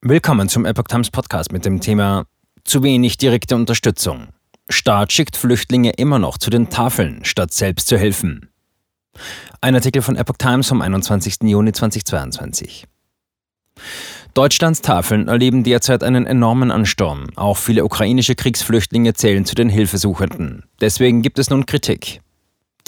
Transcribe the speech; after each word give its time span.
Willkommen 0.00 0.48
zum 0.48 0.64
Epoch 0.64 0.84
Times 0.84 1.10
Podcast 1.10 1.50
mit 1.50 1.64
dem 1.64 1.80
Thema 1.80 2.26
Zu 2.62 2.84
wenig 2.84 3.16
direkte 3.16 3.56
Unterstützung. 3.56 4.28
Staat 4.68 5.12
schickt 5.12 5.36
Flüchtlinge 5.36 5.90
immer 5.90 6.20
noch 6.20 6.38
zu 6.38 6.50
den 6.50 6.70
Tafeln, 6.70 7.24
statt 7.24 7.52
selbst 7.52 7.88
zu 7.88 7.98
helfen. 7.98 8.48
Ein 9.60 9.74
Artikel 9.74 10.00
von 10.00 10.14
Epoch 10.14 10.36
Times 10.38 10.68
vom 10.68 10.82
21. 10.82 11.38
Juni 11.42 11.72
2022. 11.72 12.86
Deutschlands 14.34 14.82
Tafeln 14.82 15.26
erleben 15.26 15.64
derzeit 15.64 16.04
einen 16.04 16.26
enormen 16.26 16.70
Ansturm. 16.70 17.26
Auch 17.34 17.56
viele 17.56 17.84
ukrainische 17.84 18.36
Kriegsflüchtlinge 18.36 19.14
zählen 19.14 19.44
zu 19.44 19.56
den 19.56 19.68
Hilfesuchenden. 19.68 20.62
Deswegen 20.80 21.22
gibt 21.22 21.40
es 21.40 21.50
nun 21.50 21.66
Kritik. 21.66 22.20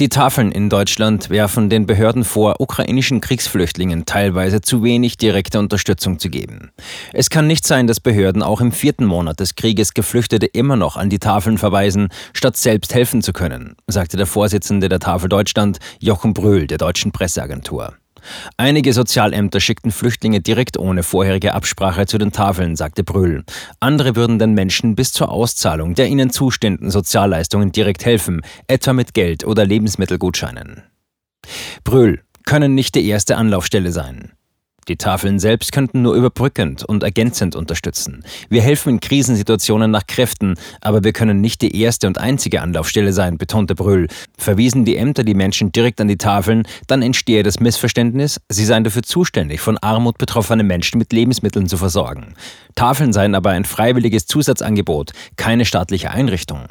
Die 0.00 0.08
Tafeln 0.08 0.50
in 0.50 0.70
Deutschland 0.70 1.28
werfen 1.28 1.68
den 1.68 1.84
Behörden 1.84 2.24
vor, 2.24 2.58
ukrainischen 2.58 3.20
Kriegsflüchtlingen 3.20 4.06
teilweise 4.06 4.62
zu 4.62 4.82
wenig 4.82 5.18
direkte 5.18 5.58
Unterstützung 5.58 6.18
zu 6.18 6.30
geben. 6.30 6.70
Es 7.12 7.28
kann 7.28 7.46
nicht 7.46 7.66
sein, 7.66 7.86
dass 7.86 8.00
Behörden 8.00 8.42
auch 8.42 8.62
im 8.62 8.72
vierten 8.72 9.04
Monat 9.04 9.40
des 9.40 9.56
Krieges 9.56 9.92
Geflüchtete 9.92 10.46
immer 10.46 10.76
noch 10.76 10.96
an 10.96 11.10
die 11.10 11.18
Tafeln 11.18 11.58
verweisen, 11.58 12.08
statt 12.32 12.56
selbst 12.56 12.94
helfen 12.94 13.20
zu 13.20 13.34
können, 13.34 13.76
sagte 13.88 14.16
der 14.16 14.24
Vorsitzende 14.24 14.88
der 14.88 15.00
Tafel 15.00 15.28
Deutschland, 15.28 15.80
Jochen 15.98 16.32
Brühl, 16.32 16.66
der 16.66 16.78
deutschen 16.78 17.12
Presseagentur. 17.12 17.92
Einige 18.56 18.92
Sozialämter 18.92 19.60
schickten 19.60 19.90
Flüchtlinge 19.90 20.40
direkt 20.40 20.78
ohne 20.78 21.02
vorherige 21.02 21.54
Absprache 21.54 22.06
zu 22.06 22.18
den 22.18 22.32
Tafeln, 22.32 22.76
sagte 22.76 23.04
Brühl. 23.04 23.44
Andere 23.80 24.16
würden 24.16 24.38
den 24.38 24.54
Menschen 24.54 24.94
bis 24.94 25.12
zur 25.12 25.30
Auszahlung 25.30 25.94
der 25.94 26.08
ihnen 26.08 26.30
zustehenden 26.30 26.90
Sozialleistungen 26.90 27.72
direkt 27.72 28.04
helfen, 28.04 28.42
etwa 28.66 28.92
mit 28.92 29.14
Geld 29.14 29.44
oder 29.44 29.64
Lebensmittelgutscheinen. 29.64 30.82
Brühl 31.84 32.22
können 32.44 32.74
nicht 32.74 32.94
die 32.94 33.06
erste 33.06 33.36
Anlaufstelle 33.36 33.92
sein. 33.92 34.32
Die 34.90 34.96
Tafeln 34.96 35.38
selbst 35.38 35.70
könnten 35.70 36.02
nur 36.02 36.16
überbrückend 36.16 36.84
und 36.84 37.04
ergänzend 37.04 37.54
unterstützen. 37.54 38.24
Wir 38.48 38.60
helfen 38.60 38.94
in 38.94 38.98
Krisensituationen 38.98 39.88
nach 39.88 40.04
Kräften, 40.08 40.56
aber 40.80 41.04
wir 41.04 41.12
können 41.12 41.40
nicht 41.40 41.62
die 41.62 41.80
erste 41.80 42.08
und 42.08 42.18
einzige 42.18 42.60
Anlaufstelle 42.60 43.12
sein, 43.12 43.38
betonte 43.38 43.76
Brühl. 43.76 44.08
Verwiesen 44.36 44.84
die 44.84 44.96
Ämter 44.96 45.22
die 45.22 45.34
Menschen 45.34 45.70
direkt 45.70 46.00
an 46.00 46.08
die 46.08 46.18
Tafeln, 46.18 46.64
dann 46.88 47.02
entstehe 47.02 47.44
das 47.44 47.60
Missverständnis, 47.60 48.40
sie 48.48 48.64
seien 48.64 48.82
dafür 48.82 49.04
zuständig, 49.04 49.60
von 49.60 49.78
Armut 49.78 50.18
betroffene 50.18 50.64
Menschen 50.64 50.98
mit 50.98 51.12
Lebensmitteln 51.12 51.68
zu 51.68 51.76
versorgen. 51.76 52.34
Tafeln 52.74 53.12
seien 53.12 53.36
aber 53.36 53.50
ein 53.50 53.64
freiwilliges 53.64 54.26
Zusatzangebot, 54.26 55.12
keine 55.36 55.66
staatliche 55.66 56.10
Einrichtung. 56.10 56.64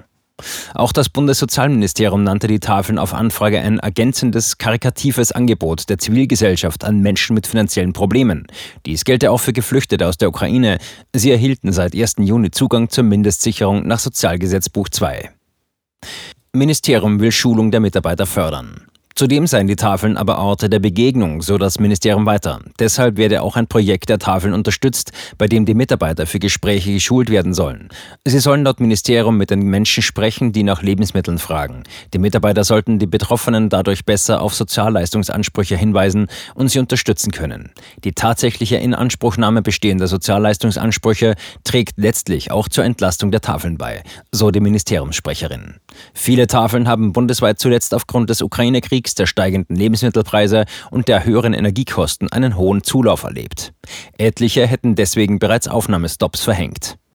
Auch 0.74 0.92
das 0.92 1.10
Bundessozialministerium 1.10 2.24
nannte 2.24 2.48
die 2.48 2.60
Tafeln 2.60 2.98
auf 2.98 3.14
Anfrage 3.14 3.60
ein 3.60 3.80
ergänzendes, 3.80 4.58
karikatives 4.58 5.32
Angebot 5.32 5.90
der 5.90 5.98
Zivilgesellschaft 5.98 6.84
an 6.84 7.00
Menschen 7.00 7.34
mit 7.34 7.48
finanziellen 7.48 7.94
Problemen. 7.94 8.48
Dies 8.86 9.06
gelte 9.06 9.32
auch 9.32 9.40
für 9.40 9.54
Geflüchtete 9.54 10.08
aus 10.08 10.18
der 10.18 10.30
Ukraine. 10.30 10.78
Sie 11.14 11.32
erhielten 11.32 11.72
seit 11.72 11.96
1. 11.96 12.16
Juni 12.20 12.52
Zugang 12.52 12.90
zur 12.90 13.04
Mindestsicherung 13.04 13.88
nach 13.88 14.00
Sozialgesetzbuch 14.00 14.90
2. 14.90 15.30
Ministerium 16.54 17.20
will 17.20 17.32
Schulung 17.32 17.72
der 17.72 17.80
Mitarbeiter 17.80 18.26
fördern. 18.26 18.89
Zudem 19.20 19.48
seien 19.48 19.68
die 19.68 19.76
Tafeln 19.76 20.16
aber 20.16 20.40
Orte 20.40 20.70
der 20.70 20.80
Begegnung, 20.80 21.42
so 21.42 21.58
das 21.58 21.78
Ministerium 21.78 22.26
weiter. 22.26 22.62
Deshalb 22.80 23.18
werde 23.18 23.42
auch 23.42 23.58
ein 23.58 23.68
Projekt 23.68 24.08
der 24.08 24.18
Tafeln 24.18 24.54
unterstützt, 24.54 25.12
bei 25.38 25.48
dem 25.48 25.66
die 25.66 25.74
Mitarbeiter 25.74 26.26
für 26.26 26.40
Gespräche 26.40 26.94
geschult 26.94 27.30
werden 27.30 27.54
sollen. 27.54 27.90
Sie 28.24 28.40
sollen 28.40 28.64
laut 28.64 28.80
Ministerium 28.80 29.36
mit 29.36 29.50
den 29.50 29.64
Menschen 29.64 30.04
sprechen, 30.04 30.54
die 30.54 30.64
nach 30.64 30.84
Lebensmitteln 30.84 31.38
fragen. 31.38 31.84
Die 32.14 32.18
Mitarbeiter 32.18 32.64
sollten 32.64 32.98
die 32.98 33.08
Betroffenen 33.08 33.68
dadurch 33.68 34.06
besser 34.06 34.42
auf 34.42 34.56
Sozialleistungsansprüche 34.56 35.76
hinweisen 35.76 36.28
und 36.56 36.70
sie 36.70 36.80
unterstützen 36.80 37.34
können. 37.34 37.72
Die 38.06 38.14
tatsächliche 38.14 38.78
Inanspruchnahme 38.78 39.62
bestehender 39.62 40.08
Sozialleistungsansprüche 40.08 41.36
trägt 41.66 41.98
letztlich 41.98 42.52
auch 42.52 42.70
zur 42.70 42.86
Entlastung 42.86 43.32
der 43.32 43.42
Tafeln 43.42 43.78
bei, 43.78 44.02
so 44.32 44.50
die 44.50 44.62
Ministeriumssprecherin. 44.62 45.74
Viele 46.14 46.48
Tafeln 46.48 46.88
haben 46.88 47.12
bundesweit 47.12 47.60
zuletzt 47.60 47.94
aufgrund 47.94 48.30
des 48.30 48.42
Ukraine-Kriegs 48.42 49.09
angesichts 49.10 49.16
der 49.16 49.26
steigenden 49.26 49.76
Lebensmittelpreise 49.76 50.66
und 50.92 51.08
der 51.08 51.26
höheren 51.26 51.54
Energiekosten 51.54 52.32
einen 52.32 52.56
hohen 52.56 52.84
Zulauf 52.84 53.24
erlebt. 53.24 53.74
Etliche 54.18 54.68
hätten 54.68 54.96
deswegen 54.96 55.40
bereits 55.40 55.68
Aufnahmestops 55.68 56.44
verhängt. 56.44 57.00